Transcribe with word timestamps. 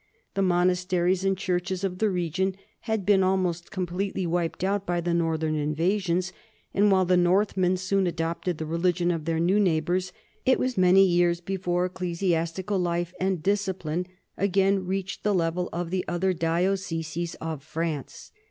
The 0.33 0.41
monasteries 0.41 1.23
and 1.23 1.37
churches 1.37 1.83
of 1.83 1.99
the 1.99 2.09
region 2.09 2.55
had 2.89 3.05
been 3.05 3.21
almost 3.21 3.69
completely 3.69 4.25
wiped 4.25 4.63
out 4.63 4.83
by 4.83 4.99
the 4.99 5.13
northern 5.13 5.53
invasions, 5.53 6.33
and 6.73 6.91
while 6.91 7.05
the 7.05 7.15
Northmen 7.17 7.77
soon 7.77 8.07
adopted 8.07 8.57
the 8.57 8.65
religion 8.65 9.11
of 9.11 9.25
their 9.25 9.39
new 9.39 9.59
neighbors, 9.59 10.11
it 10.43 10.57
was 10.57 10.75
many 10.75 11.05
years 11.05 11.39
before 11.39 11.85
ecclesiastical 11.85 12.79
life 12.79 13.13
and 13.19 13.43
discipline 13.43 14.07
again 14.37 14.87
reached 14.87 15.21
the 15.23 15.35
level 15.35 15.69
of 15.71 15.91
the 15.91 16.03
other 16.07 16.33
dioceses 16.33 17.35
of 17.39 17.61
France. 17.61 18.31